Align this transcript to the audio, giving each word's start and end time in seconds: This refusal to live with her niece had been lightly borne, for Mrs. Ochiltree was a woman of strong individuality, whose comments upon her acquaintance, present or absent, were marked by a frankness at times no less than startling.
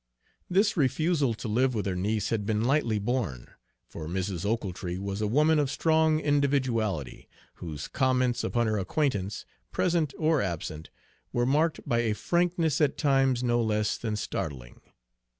This 0.49 0.75
refusal 0.75 1.35
to 1.35 1.47
live 1.47 1.75
with 1.75 1.85
her 1.85 1.95
niece 1.95 2.29
had 2.29 2.43
been 2.43 2.63
lightly 2.63 2.97
borne, 2.97 3.49
for 3.87 4.07
Mrs. 4.07 4.47
Ochiltree 4.47 4.97
was 4.97 5.21
a 5.21 5.27
woman 5.27 5.59
of 5.59 5.69
strong 5.69 6.19
individuality, 6.19 7.29
whose 7.57 7.87
comments 7.87 8.43
upon 8.43 8.65
her 8.65 8.79
acquaintance, 8.79 9.45
present 9.71 10.15
or 10.17 10.41
absent, 10.41 10.89
were 11.31 11.45
marked 11.45 11.81
by 11.87 11.99
a 11.99 12.15
frankness 12.15 12.81
at 12.81 12.97
times 12.97 13.43
no 13.43 13.61
less 13.61 13.95
than 13.95 14.15
startling. 14.15 14.81